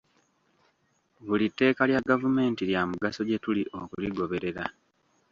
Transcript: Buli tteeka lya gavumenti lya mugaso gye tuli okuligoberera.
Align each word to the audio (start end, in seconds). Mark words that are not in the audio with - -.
Buli 1.25 1.45
tteeka 1.51 1.83
lya 1.89 2.01
gavumenti 2.09 2.61
lya 2.69 2.81
mugaso 2.89 3.21
gye 3.27 3.37
tuli 3.43 3.63
okuligoberera. 3.81 4.65